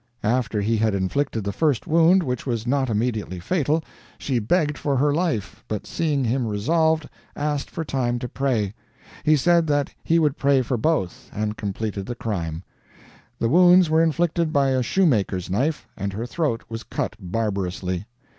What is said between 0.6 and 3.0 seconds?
he had inflicted the first wound, which was not